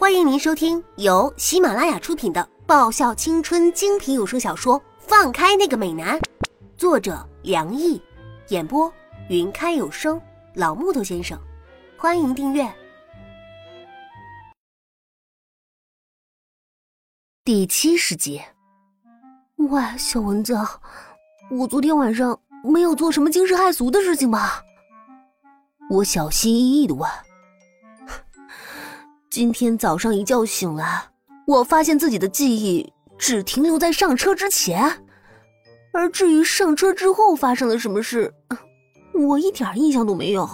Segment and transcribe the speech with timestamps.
[0.00, 6.18] 欢迎您收听由喜马拉雅出品的爆笑青春精品有声小说《放开那个美男》，
[6.78, 8.00] 作者梁毅，
[8.48, 8.90] 演播
[9.28, 10.18] 云开有声
[10.54, 11.38] 老木头先生。
[11.98, 12.66] 欢迎订阅
[17.44, 18.40] 第七十集。
[19.56, 20.56] 喂，小蚊子，
[21.50, 24.64] 我昨天晚上没有做什么惊世骇俗的事情吧？
[25.90, 27.06] 我小心翼翼的问。
[29.30, 31.04] 今天早上一觉醒来，
[31.46, 35.04] 我发现自己的记忆只停留在上车之前，
[35.92, 38.34] 而至于上车之后发生了什么事，
[39.14, 40.50] 我一点印象都没有。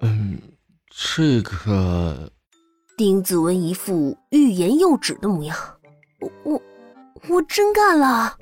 [0.00, 0.38] 嗯，
[0.88, 2.32] 这个……
[2.96, 5.54] 丁子文一副欲言又止的模样。
[6.20, 6.62] 我我
[7.28, 8.34] 我真干了！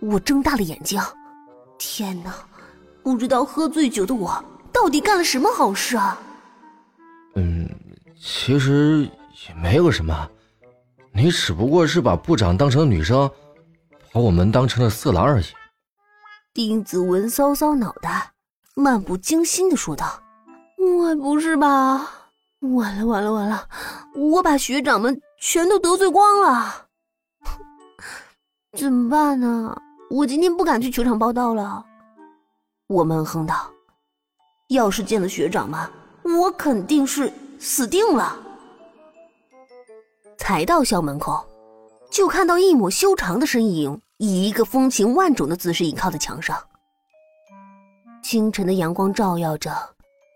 [0.00, 1.00] 我睁大了眼睛，
[1.78, 2.34] 天哪！
[3.02, 6.20] 不知道喝醉酒的我到底干了什么好事啊？
[7.36, 7.66] 嗯。
[8.20, 9.08] 其实
[9.46, 10.28] 也没有什么，
[11.12, 13.30] 你只不过是把部长当成女生，
[14.12, 15.44] 把我们当成了色狼而已。
[16.52, 18.32] 丁子文搔搔脑袋，
[18.74, 20.20] 漫不经心的说道
[20.98, 22.10] ：“我不是吧？
[22.60, 23.68] 完了完了完了！
[24.16, 26.86] 我把学长们全都得罪光了，
[28.76, 29.80] 怎么办呢？
[30.10, 31.84] 我今天不敢去球场报道了。”
[32.88, 33.70] 我闷哼道
[34.70, 35.78] ：“要是见了学长们，
[36.24, 38.36] 我肯定是……”死定了！
[40.36, 41.44] 才到校门口，
[42.10, 46.56] 就看到一抹修长的身影，以一个风情万种的姿势倚靠在墙上。
[48.22, 49.70] 清晨的阳光照耀着，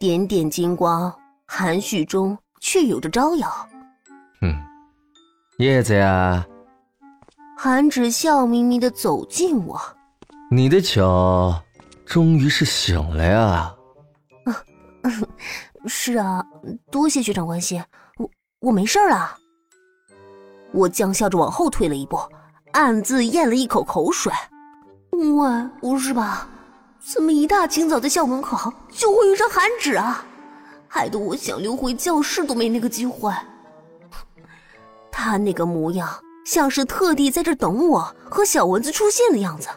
[0.01, 1.13] 点点金光，
[1.47, 3.51] 含蓄中却有着招摇。
[4.41, 4.55] 嗯，
[5.59, 6.47] 叶子呀！
[7.57, 9.81] 韩芷笑眯眯的走近我，
[10.51, 11.63] 你的脚
[12.05, 13.75] 终于是醒了呀！
[15.87, 16.45] 是啊，
[16.91, 17.83] 多谢学长关心，
[18.19, 18.31] 我
[18.61, 19.37] 我没事了。
[20.73, 22.19] 我僵笑着往后退了一步，
[22.73, 24.33] 暗自咽了一口口水。
[25.11, 26.49] 喂，不是吧？
[27.01, 30.25] 怎么一大清早在校门口就会遇上韩芷啊？
[30.89, 33.33] 害得我想溜回教室都没那个机会。
[35.11, 36.09] 他那个模样，
[36.47, 39.69] 像是特地在这等我和小蚊子出现的样子，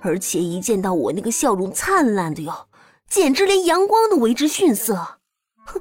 [0.00, 2.67] 而且一见到我，那个笑容灿烂的哟。
[3.08, 4.94] 简直连阳光都为之逊色，
[5.64, 5.80] 哼，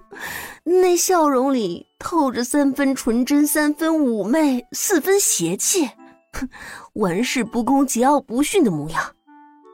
[0.63, 5.89] 那笑容里透着三分纯真，三分妩媚，四分邪气，
[6.33, 6.49] 哼，
[6.93, 9.13] 玩世不恭，桀骜不驯的模样。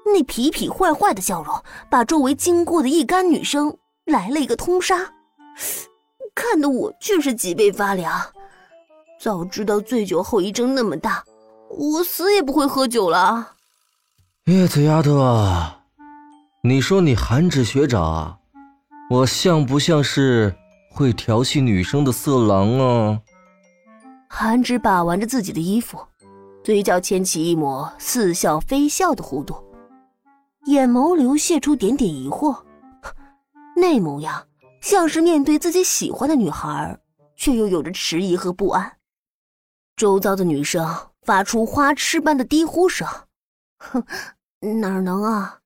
[0.05, 5.13] 那痞痞坏坏的笑容，把周围经过的一干女生来了一个通杀，
[6.35, 8.21] 看得我却是脊背发凉。
[9.19, 11.23] 早知道醉酒后遗症那么大，
[11.69, 13.53] 我死也不会喝酒了。
[14.45, 15.82] 叶子丫头啊！
[16.65, 18.39] 你说你韩芷学长啊，
[19.09, 20.55] 我像不像是
[20.89, 23.21] 会调戏女生的色狼啊？
[24.29, 25.99] 韩芷把玩着自己的衣服，
[26.63, 29.61] 嘴角牵起一抹似笑非笑的弧度，
[30.67, 32.57] 眼眸流泻出点点疑惑，
[33.75, 34.47] 那模样
[34.79, 36.97] 像是面对自己喜欢的女孩，
[37.35, 38.89] 却又有着迟疑和不安。
[39.97, 40.87] 周遭的女生
[41.23, 43.05] 发出花痴般的低呼声
[43.79, 44.05] ：“哼，
[44.79, 45.59] 哪能啊！”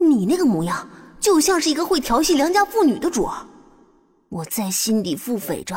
[0.00, 0.88] 你那个模样，
[1.20, 3.46] 就像是一个会调戏良家妇女的主儿。
[4.30, 5.76] 我在心底腹诽着，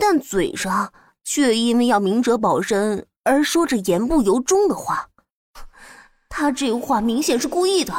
[0.00, 0.92] 但嘴上
[1.22, 5.08] 却因为要明哲保身而说着言不由衷的话。
[6.28, 7.94] 他这话明显是故意的。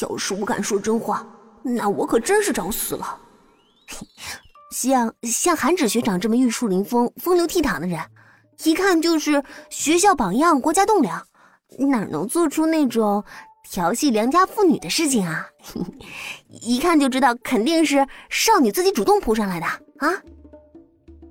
[0.00, 1.26] 要是我敢说真话，
[1.62, 3.18] 那我可真是找死了。
[4.70, 8.00] 像像韩芷学长这么玉树临风、风流倜傥的人，
[8.62, 11.26] 一看就是学校榜样、国家栋梁，
[11.78, 13.24] 哪能做出那种……
[13.68, 15.46] 调戏良家妇女的事情啊，
[16.48, 20.22] 一看就知道肯定是少女自己主动扑上来的啊！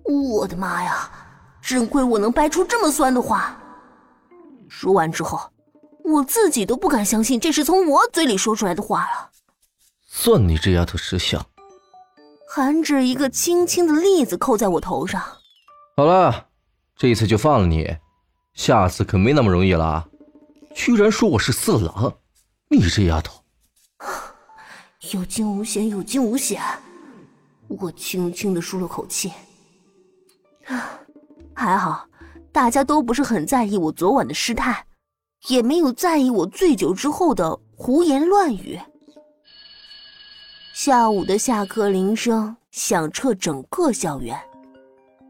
[0.05, 1.11] 我的妈呀，
[1.61, 3.59] 真亏我能掰出这么酸的话。
[4.69, 5.51] 说完之后，
[6.03, 9.29] 我自己都不敢相信这是从我嘴里说出来的话了。
[10.07, 11.45] 算你这丫头识相。
[12.49, 15.21] 韩芷一个轻轻的栗子扣在我头上。
[15.97, 16.47] 好了，
[16.95, 17.97] 这一次就放了你，
[18.53, 20.07] 下次可没那么容易了。
[20.73, 22.15] 居然说我是色狼！
[22.71, 23.43] 你这丫头，
[25.11, 26.61] 有惊无险，有惊无险。
[27.67, 29.31] 我轻轻的舒了口气，
[31.55, 32.07] 还好，
[32.51, 34.85] 大家都不是很在意我昨晚的失态，
[35.47, 38.79] 也没有在意我醉酒之后的胡言乱语。
[40.75, 44.39] 下午的下课铃声响彻整个校园，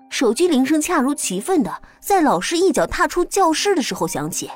[0.10, 4.52] 手机铃声恰如其分的在老师一脚踏出教室的时候响起。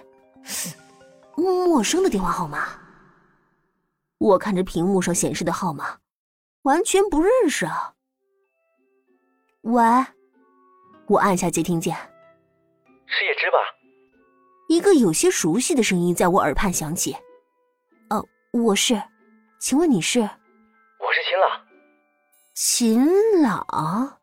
[1.36, 2.68] 陌生的电话号码，
[4.18, 5.98] 我看着屏幕上显示的号码，
[6.64, 7.94] 完全不认识啊！
[9.62, 9.84] 喂，
[11.08, 11.96] 我按下接听键。
[13.06, 13.58] 是叶芝吧？
[14.70, 17.16] 一个有些熟悉的声音在我耳畔响起。
[18.10, 19.02] 哦，我是，
[19.60, 20.22] 请问你是？
[20.22, 20.28] 我
[21.12, 21.62] 是秦朗。
[22.54, 24.20] 秦朗？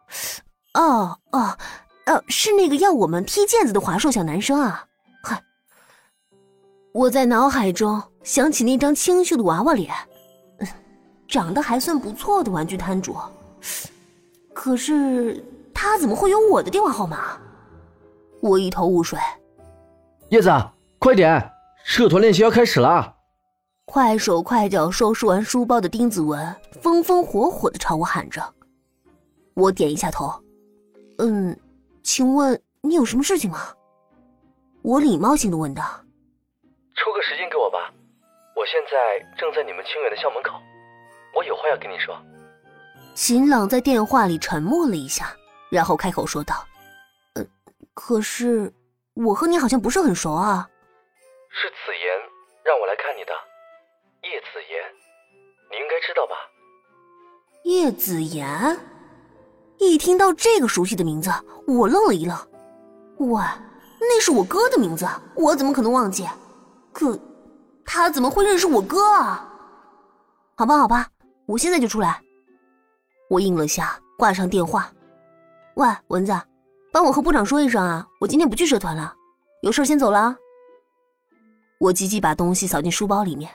[0.75, 1.59] 哦哦，
[2.07, 4.87] 呃，是那个要我们踢毽子的华硕小男生啊！
[6.93, 9.93] 嗨，我在脑海中想起那张清秀的娃娃脸，
[11.29, 13.17] 长得还算不错的玩具摊主。
[14.53, 15.43] 可是
[15.73, 17.39] 他怎么会有我的电话号码？
[18.41, 19.19] 我一头雾水。
[20.31, 20.51] 叶子，
[20.99, 21.51] 快点，
[21.85, 23.17] 社团练习要开始了。
[23.87, 28.43] 快手快脚收拾完书包的丁子文风风火火的朝我喊着。
[29.55, 30.33] 我点一下头，
[31.19, 31.59] 嗯，
[32.03, 33.59] 请问你有什么事情吗？
[34.83, 35.85] 我礼貌性的问道。
[37.03, 37.91] 抽个时间给我吧，
[38.55, 40.61] 我现在正在你们清远的校门口，
[41.35, 42.15] 我有话要跟你说。
[43.15, 45.35] 秦朗在电话里沉默了一下，
[45.71, 46.67] 然后开口说道
[47.35, 47.45] ：“呃，
[47.95, 48.73] 可是。”
[49.15, 50.67] 我和你好像不是很熟啊。
[51.51, 52.17] 是子言
[52.65, 53.33] 让我来看你的，
[54.23, 54.81] 叶子言，
[55.71, 56.37] 你应该知道吧？
[57.65, 58.79] 叶子言，
[59.79, 61.29] 一听到这个熟悉的名字，
[61.67, 62.39] 我愣了一愣。
[63.19, 63.43] 喂，
[63.99, 66.25] 那是我哥的名字，我怎么可能忘记？
[67.01, 67.19] 可
[67.83, 69.49] 他怎么会认识我哥啊？
[70.55, 71.09] 好吧，好吧，
[71.47, 72.21] 我现在就出来。
[73.31, 74.93] 我应了下，挂上电话。
[75.77, 76.39] 喂，蚊子。
[76.93, 79.15] 帮我和部长说一声啊，我今天不去社团了，
[79.63, 80.37] 有事先走了。
[81.79, 83.51] 我急急把东西扫进书包里面。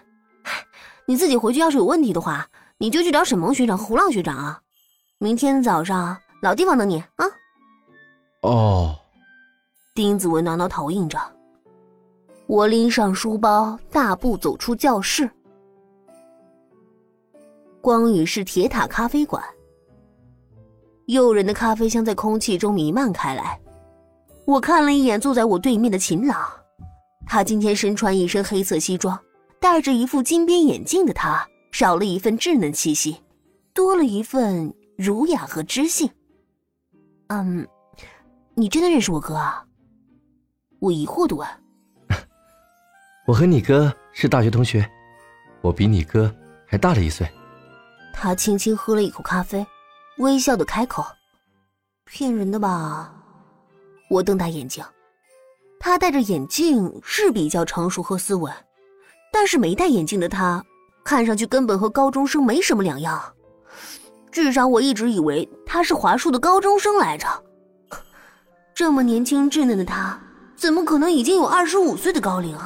[1.06, 2.48] 你自己回去要是有问题的话，
[2.80, 4.59] 你就去找沈萌学长和胡浪学长啊。
[5.19, 7.25] 明天早上老地方等你啊。
[8.41, 8.95] 哦。
[9.94, 11.19] 丁子文挠挠头应着。
[12.47, 15.30] 我拎上书包，大步走出教室。
[17.81, 19.44] 光宇是铁塔咖啡馆。
[21.07, 23.59] 诱人的咖啡香在空气中弥漫开来。
[24.45, 26.47] 我看了一眼坐在我对面的秦朗，
[27.25, 29.19] 他今天身穿一身黑色西装，
[29.59, 33.18] 戴着一副金边眼镜的他，少了一份稚嫩气息，
[33.74, 36.07] 多了一份儒雅和知性。
[37.27, 37.68] 嗯，
[38.53, 39.65] 你真的认识我哥啊？
[40.80, 41.48] 我疑惑的问。
[43.25, 44.88] 我和你哥是大学同学，
[45.62, 46.31] 我比你哥
[46.68, 47.27] 还大了一岁。
[48.13, 49.66] 他轻轻喝了一口咖啡。
[50.19, 51.04] 微笑的开口
[52.06, 53.13] ：“骗人的吧？”
[54.10, 54.81] 我瞪大眼睛。
[55.80, 58.54] 他戴着眼镜是比较成熟和斯文，
[59.33, 60.63] 但是没戴眼镜的他，
[61.04, 63.22] 看上去根本和高中生没什么两样。
[64.31, 67.27] 至少我一直以为他是华硕的高中生来着。
[68.74, 70.18] 这么年轻稚嫩的他，
[70.56, 72.57] 怎么可能已经有二十五岁的高龄？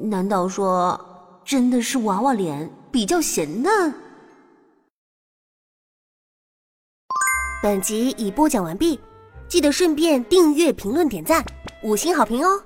[0.00, 0.98] 难道说
[1.44, 3.94] 真的是娃娃脸比较咸嫩？
[7.62, 9.00] 本集已播讲完毕，
[9.48, 11.44] 记得顺便订阅、评论、点赞、
[11.82, 12.62] 五星好评哦！